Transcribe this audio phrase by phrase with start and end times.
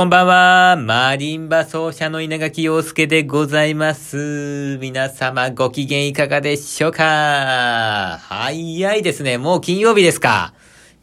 [0.00, 0.76] こんばんは。
[0.78, 4.78] マリンバ奏者の稲垣陽介でございます。
[4.80, 8.16] 皆様ご機嫌いかがでしょうか？
[8.22, 9.36] 早いですね。
[9.36, 10.54] もう金曜日ですか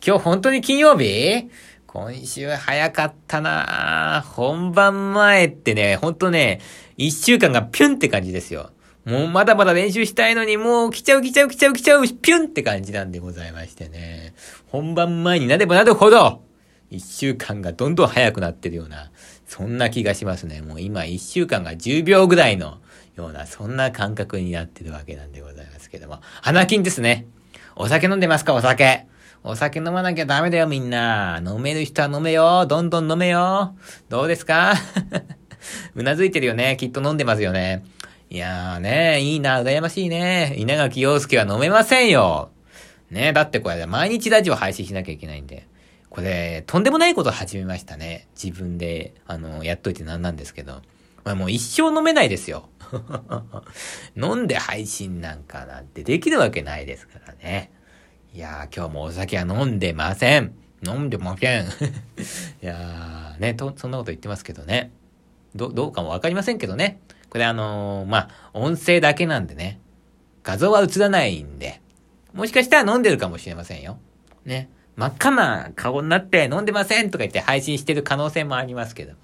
[0.03, 1.47] 今日本当に金曜日？
[1.85, 6.59] 今週早かったな本番前ってね、ほんとね、
[6.97, 8.71] 一週間がピュンって感じですよ。
[9.05, 14.33] もうまだまだ練習したいのに、もう来ちゃう来ちゃう来ちゃう来ちゃう、ピュンって感じなんでございましてね。
[14.65, 16.41] 本番前になればなるほど、
[16.89, 19.11] 一週間がどんどん早くなってるような、
[19.45, 20.61] そんな気がしますね。
[20.61, 22.77] もう今一週間が10秒ぐらいの
[23.15, 26.19] ような、そんな感覚になってるわけなんでございますけども。
[26.41, 27.25] 花金ですね。
[27.75, 28.53] お酒飲んでますか？
[28.53, 29.05] お酒。
[29.43, 31.41] お酒飲まなきゃダメだよみんな。
[31.45, 32.65] 飲める人は飲めよ。
[32.65, 33.75] どんどん飲めよ。
[34.09, 34.73] どうですか？
[35.95, 36.77] うなずいてるよね。
[36.79, 37.83] きっと飲んでますよね。
[38.29, 40.53] いやーね、いいな、羨ましいね。
[40.57, 42.49] 稲垣陽介は飲めませんよ。
[43.09, 45.65] ねだってこれ毎日ラジオ配信しなきゃいけないんで。
[46.17, 48.27] これ、とんでもないこと始めましたね。
[48.33, 50.81] 自分で、あの、やっといてなんなんですけど。
[51.23, 52.69] まあ、もう一生飲めないですよ。
[54.17, 57.71] 飲んで配信なんかなんてできるわけないですからね。
[58.33, 60.55] いやー、今日もお酒は飲んでません。
[60.83, 61.65] 飲んでません。
[62.63, 64.89] いやー、ね、と、そんなこと言ってますけどね。
[65.53, 66.99] ど、どうかもわかりませんけどね。
[67.29, 69.79] これあのー、まあ、音声だけなんでね。
[70.41, 71.79] 画像は映らないんで。
[72.33, 73.99] もしかしたら飲んでるかもしれませんよ。
[74.45, 74.71] ね。
[74.97, 79.19] 真っ赤な顔になって飲んでませんとか言って配信してる可能性もありますけども。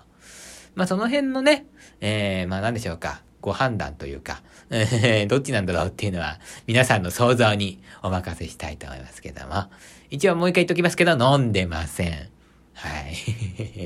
[0.75, 1.65] まあ、その辺のね、
[1.99, 3.21] えー、まあ、なんでしょうか。
[3.41, 9.65] ご判断というか、えー、どっちなんだろうっていうのは、皆さんの想像にお任せしたいと思いますけども。
[10.11, 12.29] 一応もう一回言っときますけど、飲んでません。
[12.73, 13.15] はい。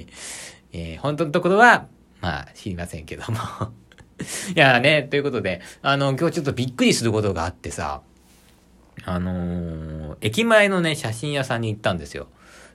[0.73, 1.88] えー、本当のところは、
[2.19, 3.39] まあ、知りませんけども。
[4.53, 8.02] いやね、ということで、あの、今日ちょっとびっくりすることがあってさ、
[9.09, 12.27] あのー、駅前のね、写真屋さんに行ったんですよ。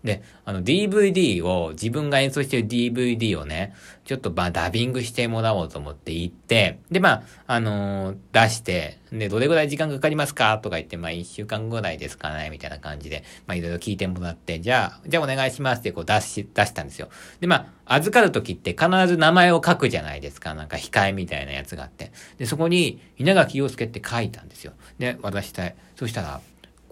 [0.05, 3.73] で、あの DVD を、自分が演奏してる DVD をね、
[4.05, 10.59] ちょっとまあダビングしてもらおうと思って行って、でまあ、あのー、出して、で、どれぐらい時間かかりますか？
[10.59, 12.51] とか言って、まあ一週間ぐらいですかね？
[12.51, 17.09] みたいな感じで、まあいろいろ聞いてもらって、じゃあ、じゃあお願いしますってこう出し、出したんですよ。
[17.41, 20.55] でまあ、預かるときって必ず名前を書くじゃないですか。
[20.55, 22.11] なんか控えみたいなやつがあって。
[22.39, 24.73] で、そこに稲垣陽介って書いたんですよ。
[24.99, 25.77] で、渡したい。
[25.95, 26.41] そしたら、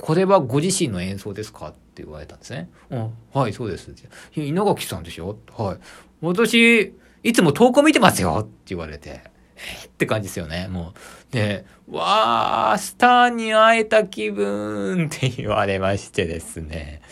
[0.00, 1.68] これはご自身の演奏ですか？
[1.68, 2.70] って言われたんですね。
[2.90, 3.92] うん、はい、そうです。
[4.34, 5.38] 稲垣さんでしょ？
[5.56, 5.78] はい。
[6.22, 9.22] 私、いつも投稿見てますよって言われて。
[9.56, 10.68] えって感じですよね。
[10.68, 10.94] も
[11.30, 11.32] う。
[11.34, 17.02] で、わー、スターに会えた気分って言われましてですね。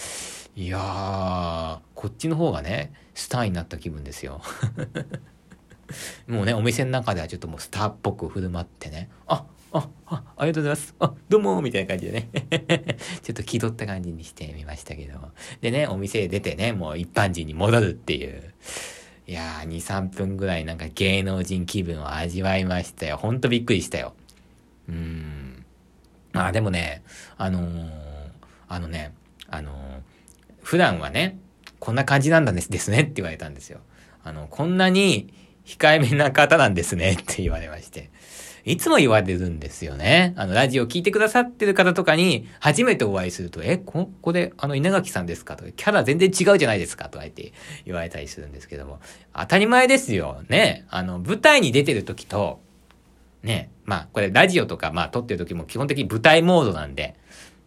[0.57, 4.41] いやー、こっちの方がね、スターになった気分ですよ。
[6.27, 9.11] もうね、お店の中ではちょっともうスターっぽく振る舞ってね。
[9.27, 9.45] あ、
[10.11, 10.95] あ、あ、りがとうございます。
[11.01, 12.29] あ、どうもみたいな感じでね。
[13.23, 15.19] ちょっと気取った感じにしてみましたけど。
[15.61, 18.55] でね、お店へ出てね、もう一般人に戻るっていう。
[19.27, 23.19] いやー、2、3分ぐらいなんか芸能人気分を味わいましたよ。
[23.19, 24.15] ほんとびっくりしたよ。
[24.89, 25.65] うーん。
[26.33, 27.03] まあでもね、
[27.37, 27.91] あのー、
[28.69, 29.13] あのね、
[29.49, 29.75] あのー、
[30.63, 31.39] 普段はね、
[31.79, 33.81] こんな感じなんだですですねって言われたんですよ。
[34.25, 35.33] あの、こんなに
[35.67, 38.11] 控えめな方なんですねって言われまして。
[38.69, 40.35] いつも言われるんですよね。
[40.37, 45.57] あの、ラジオ聞いてくださってる方とかに、初めてお会いすると、え、こ、こで、あの、稲垣さんですか？
[45.57, 47.09] とか、キャラ全然違うじゃないですか？
[47.09, 47.55] とか言って
[47.87, 49.01] 言われたりするんですけども、
[49.35, 50.43] 当たり前ですよ。
[50.49, 50.85] ね。
[50.91, 52.61] あの、舞台に出てる時と、
[53.43, 53.71] ね。
[53.87, 57.17] まあ、これラジオとか、まあ、撮ってる時も基本的に舞台モードなんで、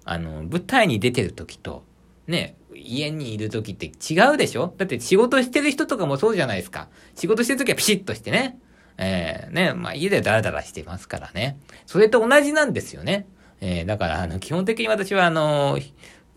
[0.05, 1.83] あの、舞台に出てる時と、
[2.27, 4.71] ね、家にいる時って違うでしょ？
[4.77, 6.89] だって仕事してる人とかもそうじゃないですか。
[7.15, 8.59] 仕事してる時はピシッとしてね。
[9.03, 11.57] えー、ね、まあ家でダラダラしてますからね。
[11.87, 13.25] それと同じなんですよね。
[13.59, 15.79] えー、だから、あの、基本的に私は、あの、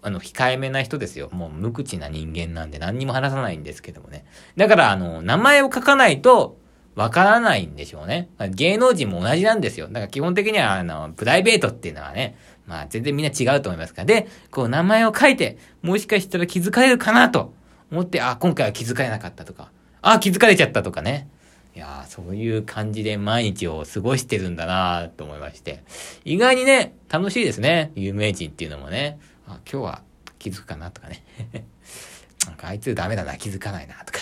[0.03, 1.29] あの、控えめな人ですよ。
[1.33, 4.25] もう無口な人間なんで何にも話さないんですけどもね。
[4.57, 6.59] だから、あの、名前を書かないと、
[6.95, 8.29] わからないんでしょうね。
[8.51, 9.89] 芸能人も同じなんですよ。
[9.89, 12.37] だから基本的には、あの、プライベートっていうのはね、
[12.67, 14.07] まあ全然みんな違うと思いますから。
[14.07, 17.53] で、こう名前を書いて、もしかしたら気づかれるかなと
[17.91, 21.29] 思って、あ、今回は気づかれなかったとか、あ、気づかれちゃったとかね。
[21.75, 25.83] いやそういう感じで毎日を過ごしてるんだなと思いまして。
[26.25, 27.91] 意外にね、楽しいですね。
[27.97, 29.19] 有名人っていうのもね。
[29.49, 30.03] あ、今日は
[30.39, 31.25] 気づくかなとかね。
[32.47, 34.21] なんかあいつダメだな、気づかないなとか。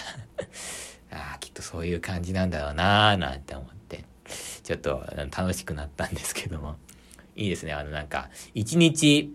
[1.12, 4.04] あきっとそういう感じなんだろうななんて思って。
[4.62, 5.04] ちょっと
[5.36, 6.76] 楽しくなったんですけども。
[7.36, 7.74] いいですね。
[7.74, 9.34] あのなんか、一日、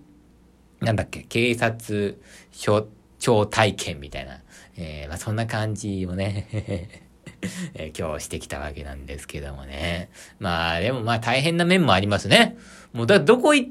[0.80, 2.18] なんだっけ、警察
[2.52, 2.88] 署
[3.20, 4.42] 長体験みたいな。
[4.76, 7.07] えー、まあそんな感じをね
[7.76, 10.10] えー、今日してきたわけなんですけどもね。
[10.40, 12.58] まあ、でもまあ大変な面もありますね。
[12.94, 13.70] もうだ、どこ行っ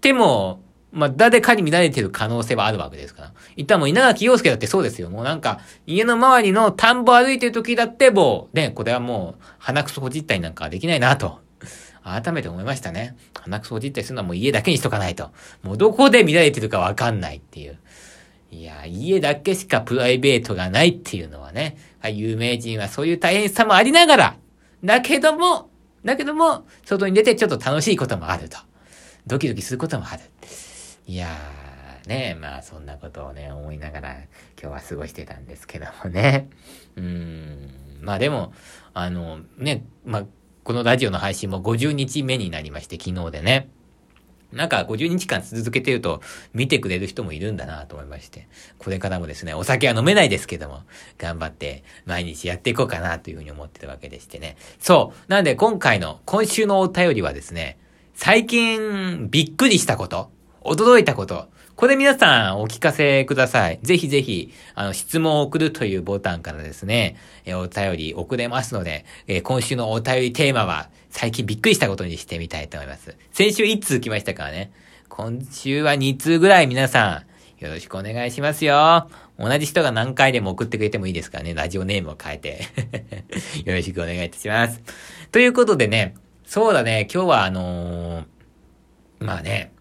[0.00, 0.60] ても、
[0.92, 3.32] まあ、誰かに見られてる可能性はあるわけですから。
[3.56, 5.10] 一旦もう稲垣陽介だってそうですよ。
[5.10, 11.40] もうなんか、家の周りの田んぼ歩いてる時だってもう、ね、これはもう、鼻くそほじったりなんかできないなと。
[12.02, 13.16] 改めて思いましたね。
[13.34, 15.32] 鼻くそほじったりするのはもう家だけにしとかないと。
[15.62, 17.78] もうどこで見られてるかわかんないっていう。
[18.50, 24.36] いや、家だけしかプライベートがないっていうのはね、有名人はそういう大変さもありながら、
[24.84, 25.70] だけども、
[26.04, 28.58] だけども、外に出てちょっと楽しいこともあると。
[29.26, 30.22] ドキドキすることもある。
[31.06, 34.12] いやー、ねまあそんなことをね、思いながら
[34.60, 36.48] 今日は過ごしてたんですけどもね。
[36.96, 37.70] うん、
[38.00, 38.52] まあでも、
[38.94, 40.26] あの、ね、まあ、
[40.62, 43.68] このラジオの配信も50日目になりまして、昨日でね。
[44.56, 46.20] なんか50日間続けてると
[46.54, 48.48] 見てくれる人もいるんだなと思いまして、
[48.78, 50.82] これからもですね、お酒は飲めないですけども、
[51.18, 54.56] 頑張って毎日やっていこうかなというふうに思ってるわけでしてね。
[54.80, 55.30] そう。
[55.30, 57.78] なんで今回の、今週のお便りはですね、
[58.14, 60.30] 最近びっくりしたこと、
[60.62, 63.78] 驚いたこと、これ皆さんお聞かせください。
[63.82, 73.14] ぜひぜひ、あの、質問を送るというボタンからですね、えお便り送れますので、え今週のお便りテーマは、最近びっくりしたことにしてみたいと思います。
[73.30, 74.72] 先週1通来ましたからね。
[75.10, 77.24] 今週は2通ぐらい皆さ
[77.60, 79.10] ん、よろしくお願いしますよ。
[79.38, 81.52] 同じ人が何回でも送ってくれてもいいですからね。
[81.52, 82.62] ラジオネームを変えて。
[83.68, 84.80] よろしくお願いいたします。
[85.30, 86.14] ということでね、
[86.46, 88.24] そうだね、今日はあのー、
[89.20, 89.72] まあね、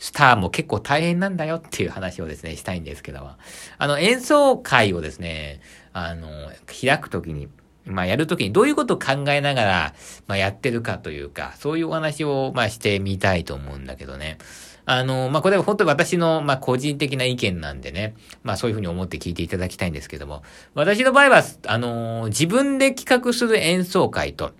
[0.00, 3.32] スターも結構大変なんだよっていう話をですね、したいんですけども。
[3.76, 5.60] あの、演奏会をですね、
[5.92, 6.28] あの、
[6.66, 7.48] 開くときに、
[7.84, 9.94] まあ、やるときにどういうことを考えながら、
[10.26, 14.38] まあ、やってるかというか、そういうお話を、まあ、してみたいと思うんだけどね。
[14.86, 18.14] あの、まあ、これは本当に私の、まあ、個人的な意見なんでね。
[18.42, 20.42] まあ、そういうふうに思って聞いていただきたいんですけども。
[20.72, 24.52] 私の場合は、あの、自分で企画する演奏会と、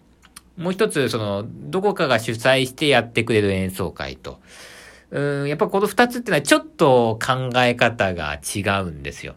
[0.58, 4.38] もう一つ、その、どこかが主催してやってくれる演奏会と、
[5.10, 9.34] うん、やっぱこの二つってのはちょっと考え方が違うんですよ。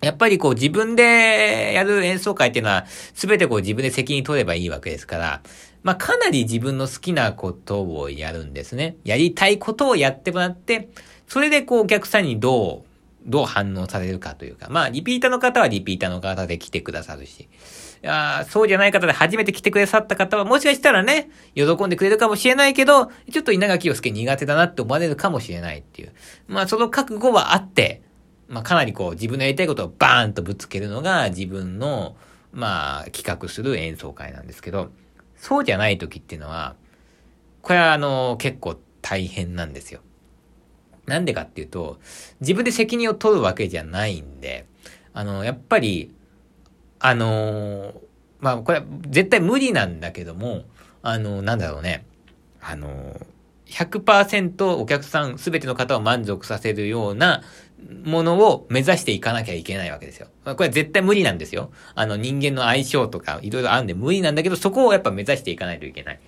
[0.00, 5.42] やっぱりこう自分でやる演奏会っていうのは全てこう自分で責任取ればいいわけですから、
[5.82, 8.96] まあかなり自分の好きなことをやるんですね。
[9.04, 10.88] やりたいことをやってもらって、
[11.26, 12.88] それでこうお客さんにどう
[13.26, 17.48] どう反応されるかというか、まあ、リピーターの方はリピーターの方で来てくださるし、
[18.04, 26.12] あそうじゃない方で初めて来てくださった方は、もしかしたらね、喜んでくれるかもしれないけど、ちょっと稲垣陽介苦手だなって思われるかもしれないっていう。
[26.46, 28.02] まあ、その覚悟はあって、
[28.48, 32.16] まあ、かなりこう、自分のやりたいことをバーンとぶつけるのが自分の、
[32.52, 34.90] まあ、企画する演奏会なんですけど、
[35.36, 36.74] そうじゃない時っていうのは、
[37.62, 40.00] これはあの、結構大変なんですよ。
[41.06, 41.98] なんでかっていうと、
[42.40, 44.66] 自分で責任を取るわけじゃないんで、
[45.14, 46.14] あの、やっぱり、
[47.00, 47.94] あの
[48.40, 50.64] まあ、これ絶対無理なんだけども、
[51.02, 52.04] あのなんだろうね、
[52.60, 53.16] あの
[53.66, 57.42] 100%お客さん、すべての方を満足させるような
[58.04, 60.28] ものを目指していかなきゃいけないわけですよ。
[60.44, 61.70] これは絶対無理なんですよ。
[61.94, 66.20] あの人間の相性とかいろいろあるんで無理なんだけど、そこをやっぱ目指していかないといけない。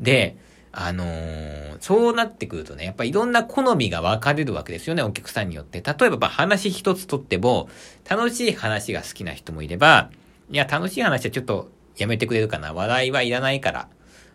[0.00, 0.36] で、
[0.78, 5.82] あのー、そうなってくるとね、やっぱいろんな好みが分かれるわけですよね、お客さんによって。
[5.82, 7.70] 例えば、話一つとっても、
[8.06, 10.10] 楽しい話が好きな人もいれば、
[10.50, 12.74] いや、楽しい話はちょっとやめてくれるかな。
[12.74, 13.88] 笑いはいらないから。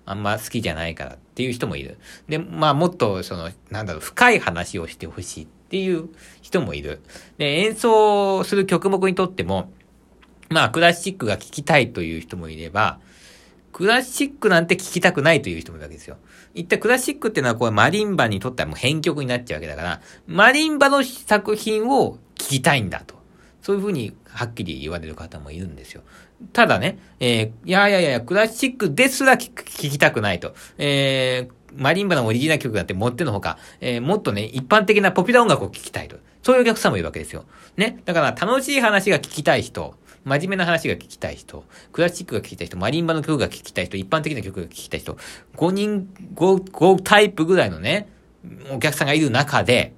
[0.03, 1.99] あんま好きじゃないからっていう人もいる。
[2.27, 6.09] で、まあもっとその、なんだろう、深い話をしてほしいっていう
[6.41, 7.01] 人もいる。
[7.37, 9.71] で、演奏する曲目にとっても、
[10.49, 12.99] まあクラシックが聴きたいという人もいれば、
[13.71, 16.17] クラシックなんて聴きたくないという人もいるわけですよ。
[16.53, 23.15] 一体クラシックっていうのはこれマリンバにとってはもう編曲になっちゃうわけだから、マリンバの作品を聴きたいんだと。
[23.61, 26.01] そういうふうにはっきり言われる方もいるんですよ。
[26.53, 30.55] ただね、えー、いやいやいや、クラシックですら聴きたくないと。
[30.77, 36.17] えー、マリンバのオリジナル曲だってもってのほか、えー、もっとね、一般的なポピュラー音楽を聴きたいと。
[36.41, 37.45] そういうお客さんもいるわけですよ。
[37.77, 37.99] ね。
[38.05, 45.17] だから楽しい話が聞きたい人、真面目な話が聞きたい人、クラシックが聞きたい人、マリンバの曲が聞きたい人、一般的な曲が聞きたい人、
[45.55, 48.07] 5人、5、5タイプぐらいのね、
[48.71, 49.93] お客さんがいる中で、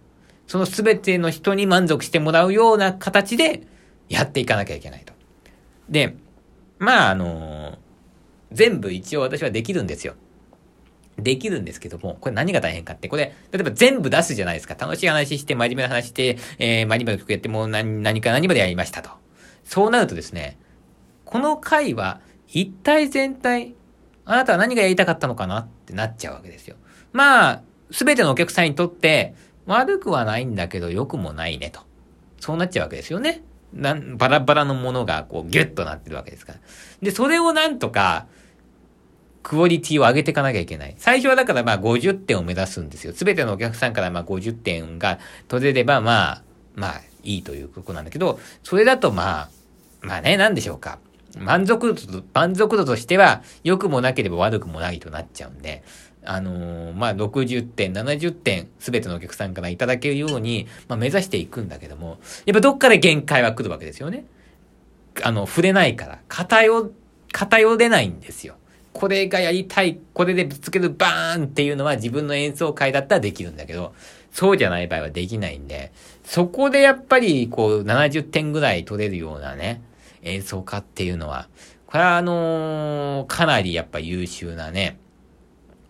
[0.47, 3.63] その全ての人に満足してもらうような形で
[4.09, 5.13] やっていかなきゃいけないと。
[5.89, 6.15] で、
[6.79, 7.77] まあ、あの
[8.51, 10.15] 全部一応私はできるんですよ。
[11.17, 14.75] できるんですけども、これ何が大変かって、これ、例えば全部出すじゃないですか。
[14.75, 19.22] 楽しい話して、真面目な話して、えー、マリンバの曲やってもう何、何か何までやりましたと。
[19.63, 20.57] そうなるとですね、
[21.25, 23.75] この回は一体全体、
[24.25, 26.75] あなたは何がやりたかったのかなってなっちゃうわけですよ。
[27.11, 31.81] まあ、すべてのお客さんにとって悪くはないんだけど良くもないねと。
[32.39, 33.43] そうなっちゃうわけですよね。
[33.73, 36.59] な、バラバラのものがこうギュッとなってるわけですから。
[37.01, 38.27] で、それをなんとか、
[39.41, 40.95] クオリティを上げていかなきゃいけない。
[40.97, 43.13] 最初はだからまあ50点を目指すんですよ。
[43.13, 46.43] すべてのお客さんからまあ50点が取れればまあ、
[46.75, 49.49] まあいいということなんだけど、それだとまあ、
[50.01, 50.99] まあね、なんでしょうか。
[51.37, 55.83] 満足度、満足度としては、良くもなければ悪くもないとなっちゃうんで、
[56.25, 64.25] あのー、まあ、60点、70点、すべてのお客さんからいただけるように、まあ、目指していくんだけども、やっぱどっかで限界は来るわけですよね。
[65.23, 66.91] あの、触れないから、偏、
[67.31, 68.55] 偏れないんですよ。
[68.93, 73.93] これがやりたい、これでぶつけるバーンっていうのは自分の演奏会だったらできるんだけど、
[74.33, 79.81] そうじゃない場合はできないんで、そこでやっぱりこう70点ぐらい取れるようなね、
[80.23, 81.47] 演奏家っていうのは、
[81.85, 84.97] これはあのー、かなりやっぱ優秀なね、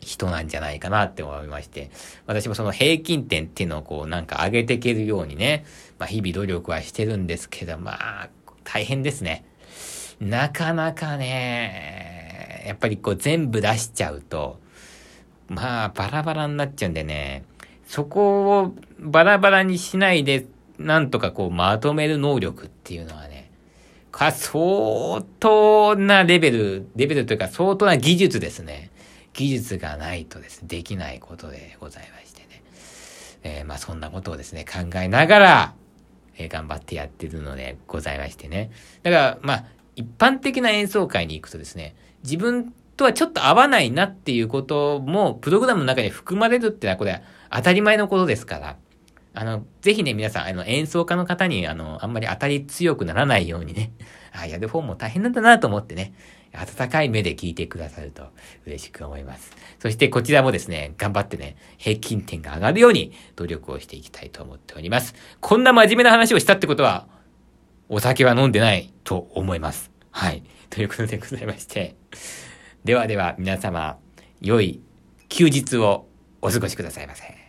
[0.01, 1.89] 人なんじゃないかなって思いまして、
[2.27, 5.63] 私もその平均点っていうのをこうなんか上げていけるようにね、
[5.97, 8.29] まあ日々努力はしてるんですけど、まあ、
[8.65, 9.45] 大変ですね。
[10.19, 14.59] なかなかね、やっぱりこう全部出しちゃうと、
[15.47, 17.45] まあバラバラになっちゃうんでね、
[17.87, 20.45] そこをバラバラにしないで、
[20.79, 23.51] なんとかこうまとめる能力っていうのはね、
[24.11, 28.91] か相当なレベル、レベルというか相当な技術ですね。
[29.33, 32.63] 技術がないとですね、できないことでございましてね。
[33.43, 35.73] えー、まあそんなことをですね、考えながら、
[36.37, 38.71] えー、頑張ってやってるのでございましてね。
[39.01, 47.21] だから、まあ、一般的な演奏会に行くとですね、自分とはちょっと合わないなっていうことも、プログラムの中に含まれるってのは、これは
[47.55, 48.77] 当たり前のことですから、
[49.35, 53.91] あの、ぜひね、皆さん、あの、演奏家の方に、あの、あんまり当たり強くならないようにね、
[54.33, 56.13] あやる方も大変なんだなと思ってね、
[56.53, 58.27] 温かい目で聞いてくださると
[58.65, 59.51] 嬉しく思います。
[59.79, 65.15] そしてこちらもですね、頑張ってね、平均点が上がるように努力をしていきたいと思っております。
[65.39, 67.07] こんな真面目な話をしたってことは、
[67.89, 69.91] お酒は飲んでないと思います。
[70.11, 70.43] はい。
[70.69, 71.95] ということでございまして。
[72.83, 73.97] ではでは皆様、
[74.41, 74.81] 良い
[75.29, 76.07] 休日を
[76.41, 77.42] お過ごしくださいませ。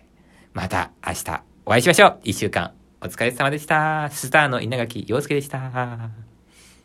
[0.55, 2.21] また明日お会いしましょう。
[2.23, 4.09] 一週間お疲れ様でした。
[4.11, 6.34] スターの稲垣陽介でした。